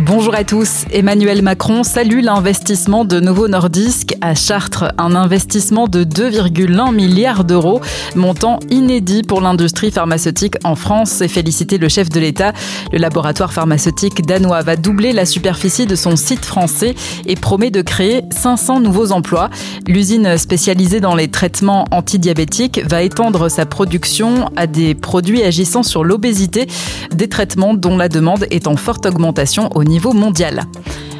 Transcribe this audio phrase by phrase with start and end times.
[0.00, 0.86] Bonjour à tous.
[0.90, 7.82] Emmanuel Macron salue l'investissement de Novo Nordisk à Chartres, un investissement de 2,1 milliards d'euros,
[8.14, 12.54] montant inédit pour l'industrie pharmaceutique en France et féliciter le chef de l'État.
[12.90, 16.94] Le laboratoire pharmaceutique danois va doubler la superficie de son site français
[17.26, 19.50] et promet de créer 500 nouveaux emplois.
[19.86, 26.02] L'usine spécialisée dans les traitements antidiabétiques va étendre sa production à des produits agissant sur
[26.02, 26.66] l'obésité,
[27.14, 30.64] des traitements dont la demande est en forte augmentation au niveau mondial.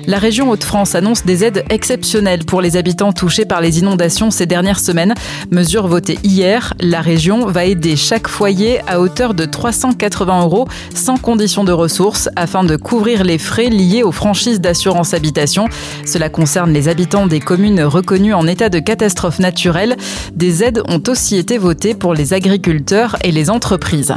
[0.06, 4.46] La région Hauts-de-France annonce des aides exceptionnelles pour les habitants touchés par les inondations ces
[4.46, 5.14] dernières semaines.
[5.50, 11.18] Mesure votée hier, la région va aider chaque foyer à hauteur de 380 euros sans
[11.18, 15.68] condition de ressources afin de couvrir les frais liés aux franchises d'assurance habitation.
[16.04, 19.96] Cela concerne les habitants des communes reconnues en état de catastrophe naturelle.
[20.34, 24.14] Des aides ont aussi été votées pour les agriculteurs et les entreprises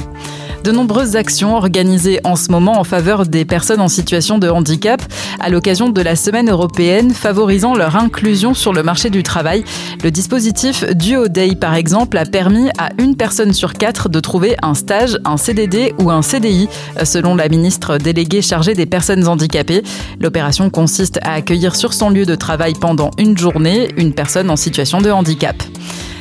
[0.65, 4.99] de nombreuses actions organisées en ce moment en faveur des personnes en situation de handicap
[5.39, 9.63] à l'occasion de la semaine européenne favorisant leur inclusion sur le marché du travail.
[10.03, 14.55] Le dispositif Duo Day, par exemple, a permis à une personne sur quatre de trouver
[14.63, 16.67] un stage, un CDD ou un CDI,
[17.03, 19.83] selon la ministre déléguée chargée des personnes handicapées.
[20.19, 24.55] L'opération consiste à accueillir sur son lieu de travail pendant une journée une personne en
[24.55, 25.61] situation de handicap.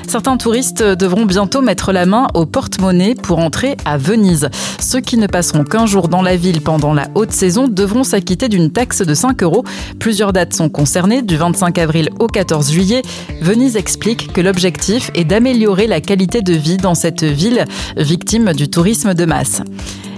[0.09, 4.49] Certains touristes devront bientôt mettre la main au porte-monnaie pour entrer à Venise.
[4.81, 8.49] Ceux qui ne passeront qu'un jour dans la ville pendant la haute saison devront s'acquitter
[8.49, 9.65] d'une taxe de 5 euros.
[9.99, 13.03] Plusieurs dates sont concernées, du 25 avril au 14 juillet.
[13.41, 17.65] Venise explique que l'objectif est d'améliorer la qualité de vie dans cette ville
[17.97, 19.63] victime du tourisme de masse.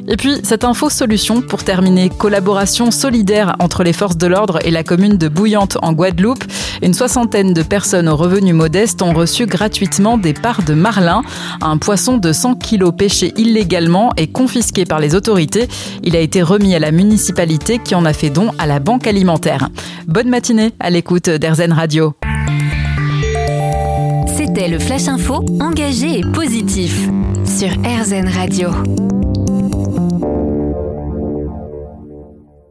[0.08, 4.70] Et puis, cette info solution pour terminer, collaboration solidaire entre les forces de l'ordre et
[4.70, 6.44] la commune de Bouillante en Guadeloupe.
[6.82, 11.22] Une soixantaine de personnes aux revenus modestes ont reçu gratuitement des parts de marlin,
[11.60, 15.68] un poisson de 100 kilos pêché illégalement et confisqué par les autorités.
[16.04, 19.06] Il a été remis à la municipalité qui en a fait don à la banque
[19.06, 19.70] alimentaire.
[20.06, 22.14] Bonne matinée à l'écoute d'Erzen Radio.
[24.36, 27.08] C'était le Flash Info engagé et positif
[27.44, 28.70] sur RZN Radio.